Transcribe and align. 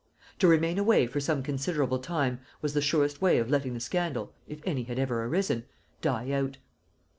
To 0.39 0.47
remain 0.47 0.79
away 0.79 1.05
for 1.05 1.19
some 1.19 1.43
considerable 1.43 1.99
time 1.99 2.39
was 2.59 2.73
the 2.73 2.81
surest 2.81 3.21
way 3.21 3.37
of 3.37 3.51
letting 3.51 3.75
the 3.75 3.79
scandal, 3.79 4.33
if 4.47 4.59
any 4.65 4.81
had 4.81 4.97
ever 4.97 5.23
arisen, 5.25 5.65
die 6.01 6.31
out. 6.31 6.57